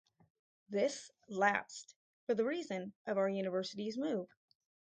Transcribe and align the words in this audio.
This 0.67 1.11
lapsed 1.27 1.93
for 2.25 2.33
the 2.33 2.43
reason 2.43 2.93
of 3.05 3.19
our 3.19 3.29
university's 3.29 3.99
move. 3.99 4.29